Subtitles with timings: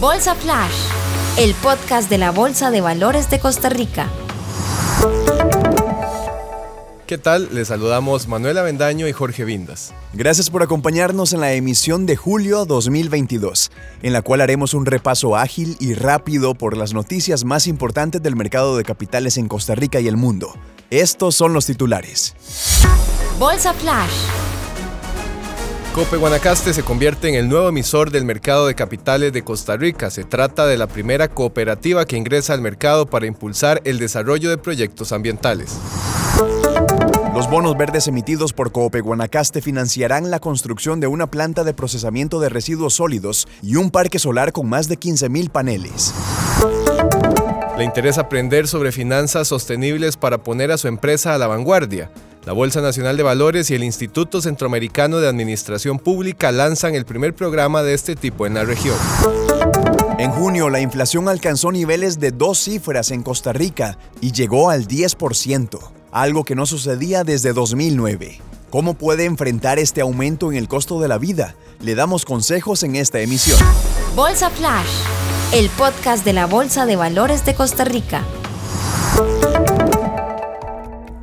[0.00, 0.72] Bolsa Flash,
[1.36, 4.08] el podcast de la Bolsa de Valores de Costa Rica.
[7.06, 7.50] ¿Qué tal?
[7.52, 9.92] Les saludamos Manuel Avendaño y Jorge Vindas.
[10.14, 13.70] Gracias por acompañarnos en la emisión de julio 2022,
[14.02, 18.36] en la cual haremos un repaso ágil y rápido por las noticias más importantes del
[18.36, 20.54] mercado de capitales en Costa Rica y el mundo.
[20.88, 22.34] Estos son los titulares.
[23.38, 24.39] Bolsa Flash.
[25.94, 30.08] Cope Guanacaste se convierte en el nuevo emisor del mercado de capitales de Costa Rica.
[30.10, 34.56] Se trata de la primera cooperativa que ingresa al mercado para impulsar el desarrollo de
[34.56, 35.76] proyectos ambientales.
[37.34, 42.38] Los bonos verdes emitidos por Coope Guanacaste financiarán la construcción de una planta de procesamiento
[42.38, 46.14] de residuos sólidos y un parque solar con más de 15.000 paneles.
[47.76, 52.12] Le interesa aprender sobre finanzas sostenibles para poner a su empresa a la vanguardia.
[52.44, 57.34] La Bolsa Nacional de Valores y el Instituto Centroamericano de Administración Pública lanzan el primer
[57.34, 58.96] programa de este tipo en la región.
[60.18, 64.86] En junio, la inflación alcanzó niveles de dos cifras en Costa Rica y llegó al
[64.86, 68.40] 10% algo que no sucedía desde 2009.
[68.70, 71.54] ¿Cómo puede enfrentar este aumento en el costo de la vida?
[71.80, 73.58] Le damos consejos en esta emisión.
[74.14, 74.86] Bolsa Flash,
[75.52, 78.24] el podcast de la Bolsa de Valores de Costa Rica.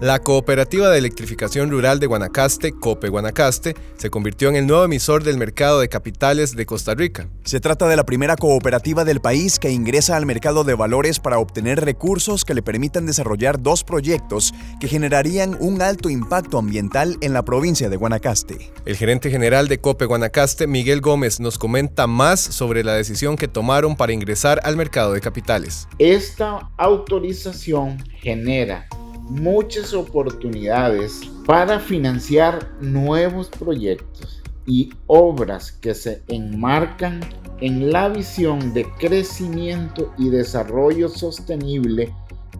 [0.00, 5.24] La Cooperativa de Electrificación Rural de Guanacaste, COPE Guanacaste, se convirtió en el nuevo emisor
[5.24, 7.30] del mercado de capitales de Costa Rica.
[7.44, 11.38] Se trata de la primera cooperativa del país que ingresa al mercado de valores para
[11.38, 17.32] obtener recursos que le permitan desarrollar dos proyectos que generarían un alto impacto ambiental en
[17.32, 18.70] la provincia de Guanacaste.
[18.84, 23.48] El gerente general de COPE Guanacaste, Miguel Gómez, nos comenta más sobre la decisión que
[23.48, 25.88] tomaron para ingresar al mercado de capitales.
[25.98, 28.86] Esta autorización genera
[29.28, 37.20] muchas oportunidades para financiar nuevos proyectos y obras que se enmarcan
[37.60, 42.12] en la visión de crecimiento y desarrollo sostenible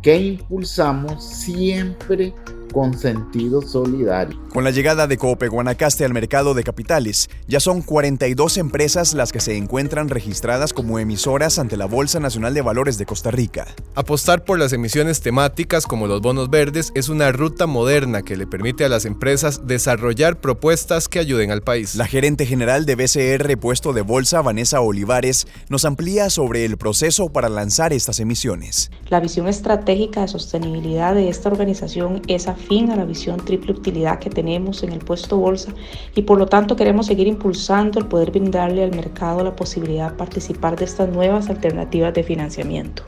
[0.03, 2.33] que impulsamos siempre
[2.77, 4.39] con sentido solidario.
[4.53, 9.33] Con la llegada de Cope Guanacaste al mercado de capitales, ya son 42 empresas las
[9.33, 13.67] que se encuentran registradas como emisoras ante la Bolsa Nacional de Valores de Costa Rica.
[13.95, 18.47] Apostar por las emisiones temáticas como los bonos verdes es una ruta moderna que le
[18.47, 21.95] permite a las empresas desarrollar propuestas que ayuden al país.
[21.95, 27.31] La gerente general de BCR Puesto de Bolsa, Vanessa Olivares, nos amplía sobre el proceso
[27.31, 28.91] para lanzar estas emisiones.
[29.09, 33.73] La visión estratégica de sostenibilidad de esta organización es a fin a la visión triple
[33.73, 35.73] utilidad que tenemos en el puesto bolsa
[36.15, 40.17] y por lo tanto queremos seguir impulsando el poder brindarle al mercado la posibilidad de
[40.17, 43.03] participar de estas nuevas alternativas de financiamiento.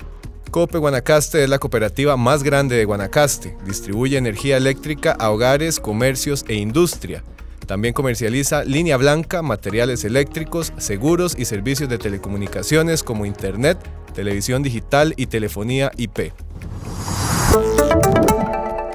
[0.50, 3.56] Cope Guanacaste es la cooperativa más grande de Guanacaste.
[3.66, 7.22] Distribuye energía eléctrica a hogares, comercios e industria.
[7.66, 13.78] También comercializa línea blanca, materiales eléctricos, seguros y servicios de telecomunicaciones como Internet,
[14.14, 16.32] televisión digital y telefonía IP.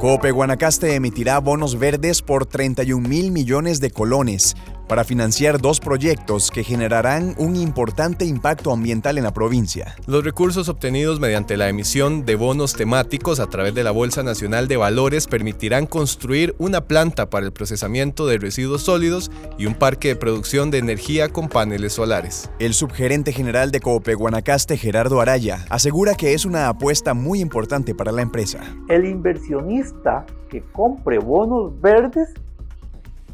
[0.04, 4.54] Cope Guanacaste emitirá bonos verdes por 31 mil millones de colones
[4.88, 9.96] para financiar dos proyectos que generarán un importante impacto ambiental en la provincia.
[10.08, 14.68] Los recursos obtenidos mediante la emisión de bonos temáticos a través de la Bolsa Nacional
[14.68, 20.10] de Valores permitirán construir una planta para el procesamiento de residuos sólidos y un parque
[20.10, 22.50] de producción de energía con paneles solares.
[22.60, 27.96] El subgerente general de Cope Guanacaste, Gerardo Araya, asegura que es una apuesta muy importante
[27.96, 28.60] para la empresa.
[28.90, 32.30] El inversionista que compre bonos verdes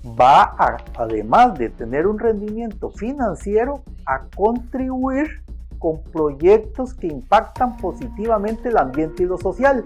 [0.05, 5.43] va a, además de tener un rendimiento financiero, a contribuir
[5.77, 9.83] con proyectos que impactan positivamente el ambiente y lo social,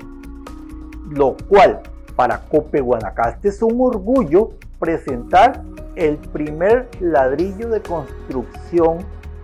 [1.09, 1.81] lo cual
[2.15, 5.61] para Cope Guanacaste es un orgullo presentar
[5.95, 8.99] el primer ladrillo de construcción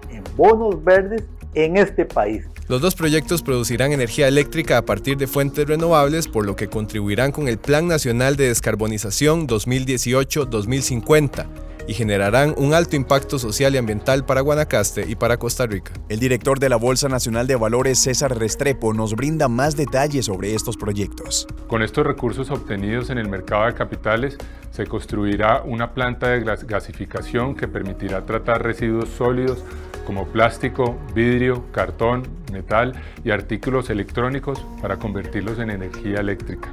[0.09, 2.47] en bonos verdes en este país.
[2.69, 7.31] Los dos proyectos producirán energía eléctrica a partir de fuentes renovables, por lo que contribuirán
[7.31, 11.47] con el Plan Nacional de Descarbonización 2018-2050
[11.87, 15.93] y generarán un alto impacto social y ambiental para Guanacaste y para Costa Rica.
[16.09, 20.53] El director de la Bolsa Nacional de Valores, César Restrepo, nos brinda más detalles sobre
[20.53, 21.47] estos proyectos.
[21.67, 24.37] Con estos recursos obtenidos en el mercado de capitales,
[24.69, 29.63] se construirá una planta de gasificación que permitirá tratar residuos sólidos
[30.05, 32.93] como plástico, vidrio, cartón, metal
[33.23, 36.69] y artículos electrónicos para convertirlos en energía eléctrica.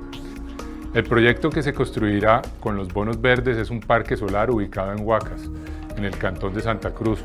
[0.94, 5.06] El proyecto que se construirá con los bonos verdes es un parque solar ubicado en
[5.06, 5.50] Huacas,
[5.96, 7.22] en el cantón de Santa Cruz.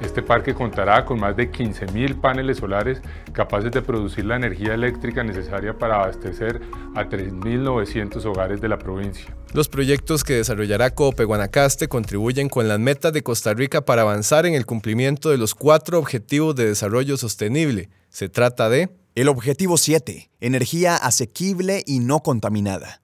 [0.00, 3.02] Este parque contará con más de 15.000 paneles solares
[3.32, 6.60] capaces de producir la energía eléctrica necesaria para abastecer
[6.94, 9.34] a 3.900 hogares de la provincia.
[9.52, 14.46] Los proyectos que desarrollará Cope Guanacaste contribuyen con las metas de Costa Rica para avanzar
[14.46, 17.90] en el cumplimiento de los cuatro objetivos de desarrollo sostenible.
[18.08, 23.02] Se trata de el objetivo 7, energía asequible y no contaminada.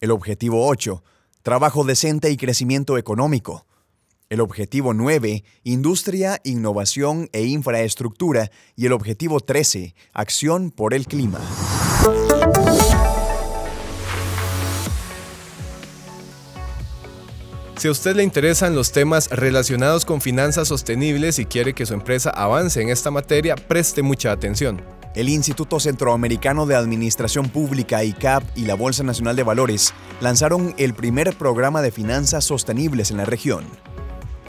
[0.00, 1.04] El objetivo 8,
[1.42, 3.64] trabajo decente y crecimiento económico.
[4.28, 8.50] El objetivo 9, industria, innovación e infraestructura.
[8.74, 11.38] Y el objetivo 13, acción por el clima.
[17.76, 21.92] Si a usted le interesan los temas relacionados con finanzas sostenibles y quiere que su
[21.92, 24.80] empresa avance en esta materia, preste mucha atención.
[25.14, 29.92] El Instituto Centroamericano de Administración Pública, ICAP, y la Bolsa Nacional de Valores
[30.22, 33.66] lanzaron el primer programa de finanzas sostenibles en la región.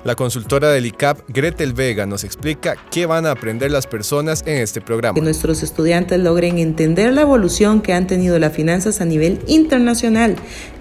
[0.07, 4.59] La consultora del ICAP, Gretel Vega, nos explica qué van a aprender las personas en
[4.61, 5.15] este programa.
[5.15, 10.37] Que nuestros estudiantes logren entender la evolución que han tenido las finanzas a nivel internacional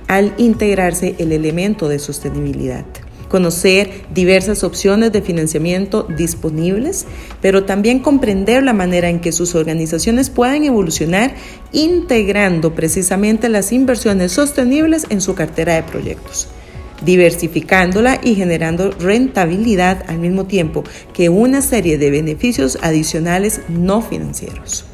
[0.06, 2.84] al integrarse el elemento de sostenibilidad
[3.28, 7.06] conocer diversas opciones de financiamiento disponibles,
[7.43, 11.34] pero también comprender la manera en que sus organizaciones pueden evolucionar
[11.73, 16.46] integrando precisamente las inversiones sostenibles en su cartera de proyectos
[17.02, 24.84] diversificándola y generando rentabilidad al mismo tiempo que una serie de beneficios adicionales no financieros.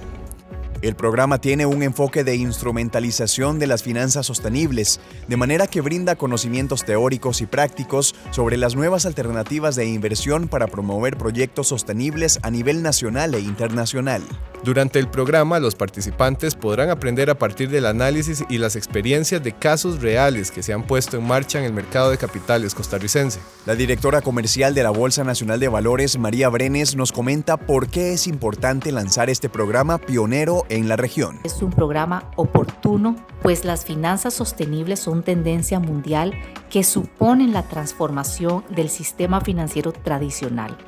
[0.82, 6.16] El programa tiene un enfoque de instrumentalización de las finanzas sostenibles, de manera que brinda
[6.16, 12.50] conocimientos teóricos y prácticos sobre las nuevas alternativas de inversión para promover proyectos sostenibles a
[12.50, 14.22] nivel nacional e internacional.
[14.64, 19.50] Durante el programa, los participantes podrán aprender a partir del análisis y las experiencias de
[19.50, 23.40] casos reales que se han puesto en marcha en el mercado de capitales costarricense.
[23.66, 28.12] La directora comercial de la Bolsa Nacional de Valores, María Brenes, nos comenta por qué
[28.12, 31.40] es importante lanzar este programa pionero en la región.
[31.42, 36.34] Es un programa oportuno, pues las finanzas sostenibles son tendencia mundial
[36.70, 40.78] que suponen la transformación del sistema financiero tradicional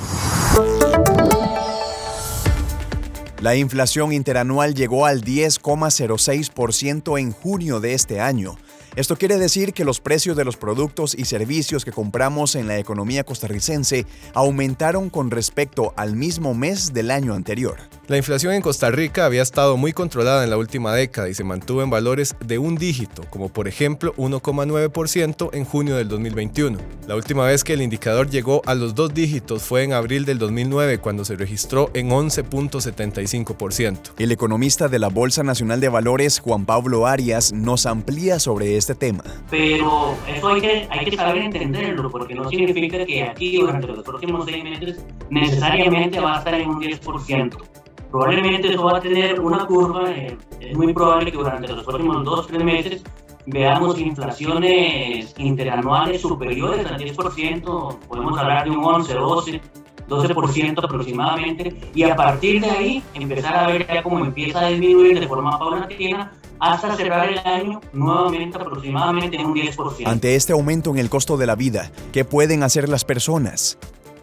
[3.41, 8.59] La inflación interanual llegó al 10,06% en junio de este año
[8.97, 12.79] esto quiere decir que los precios de los productos y servicios que compramos en la
[12.79, 17.77] economía costarricense aumentaron con respecto al mismo mes del año anterior.
[18.09, 21.45] La inflación en Costa Rica había estado muy controlada en la última década y se
[21.45, 26.79] mantuvo en valores de un dígito, como por ejemplo 1,9% en junio del 2021.
[27.07, 30.39] La última vez que el indicador llegó a los dos dígitos fue en abril del
[30.39, 33.99] 2009, cuando se registró en 11.75%.
[34.19, 38.86] El economista de la Bolsa Nacional de Valores, Juan Pablo Arias, nos amplía sobre este
[38.95, 39.25] tema.
[39.51, 44.05] Pero eso hay que, hay que saber entenderlo, porque no significa que aquí durante los
[44.05, 47.57] próximos seis meses necesariamente va a estar en un 10%
[48.11, 52.25] probablemente eso va a tener una curva, eh, es muy probable que durante los próximos
[52.25, 53.05] dos o tres meses
[53.47, 59.61] veamos inflaciones interanuales superiores al 10%, podemos hablar de un 11, 12,
[60.09, 65.21] 12% aproximadamente, y a partir de ahí empezar a ver ya cómo empieza a disminuir
[65.21, 70.07] de forma paulatina hasta cerrar el año nuevamente aproximadamente en un 10%.
[70.07, 73.79] Ante este aumento en el costo de la vida, ¿qué pueden hacer las personas?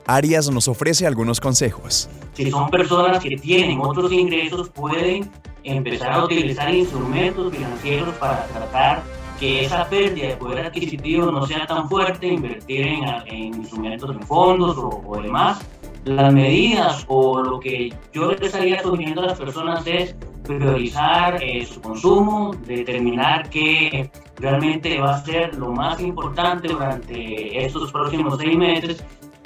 [0.05, 2.09] Arias nos ofrece algunos consejos.
[2.33, 5.29] Si son personas que tienen otros ingresos, pueden
[5.63, 9.03] empezar a utilizar instrumentos financieros para tratar
[9.39, 12.87] que esa pérdida de poder adquisitivo no sea tan fuerte, invertir
[13.25, 15.59] en, instrumentos en fondos o, demás.
[16.05, 21.65] Las medidas o lo que yo les estaría sugiriendo a las personas es priorizar eh,
[21.65, 28.57] su consumo, determinar qué realmente va a ser lo más importante durante estos próximos seis
[28.57, 29.03] meses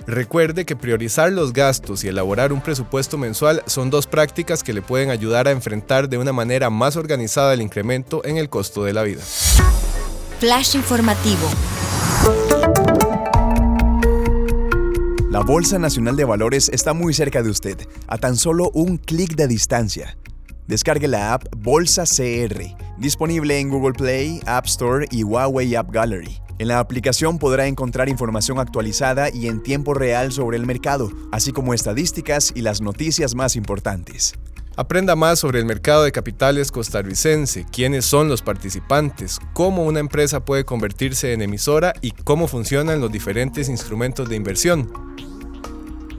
[0.07, 4.81] Recuerde que priorizar los gastos y elaborar un presupuesto mensual son dos prácticas que le
[4.81, 8.93] pueden ayudar a enfrentar de una manera más organizada el incremento en el costo de
[8.93, 9.21] la vida.
[10.39, 11.49] Flash informativo.
[15.29, 17.77] La Bolsa Nacional de Valores está muy cerca de usted,
[18.07, 20.17] a tan solo un clic de distancia.
[20.67, 26.39] Descargue la app Bolsa CR disponible en Google Play, App Store y Huawei App Gallery.
[26.59, 31.51] En la aplicación podrá encontrar información actualizada y en tiempo real sobre el mercado, así
[31.53, 34.33] como estadísticas y las noticias más importantes.
[34.75, 40.43] Aprenda más sobre el mercado de capitales costarricense, quiénes son los participantes, cómo una empresa
[40.43, 44.91] puede convertirse en emisora y cómo funcionan los diferentes instrumentos de inversión.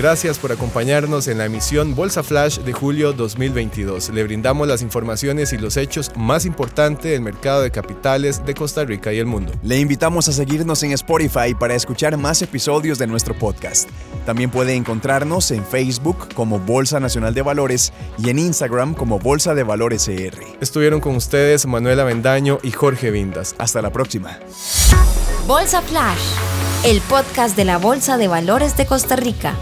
[0.00, 4.08] Gracias por acompañarnos en la emisión Bolsa Flash de julio 2022.
[4.08, 8.82] Le brindamos las informaciones y los hechos más importantes del mercado de capitales de Costa
[8.86, 9.52] Rica y el mundo.
[9.62, 13.90] Le invitamos a seguirnos en Spotify para escuchar más episodios de nuestro podcast.
[14.24, 19.54] También puede encontrarnos en Facebook como Bolsa Nacional de Valores y en Instagram como Bolsa
[19.54, 20.40] de Valores CR.
[20.62, 23.54] Estuvieron con ustedes Manuela Vendaño y Jorge Vindas.
[23.58, 24.38] Hasta la próxima.
[25.46, 26.22] Bolsa Flash,
[26.86, 29.54] el podcast de la Bolsa de Valores de Costa Rica.